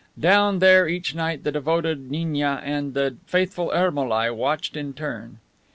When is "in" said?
4.75-4.93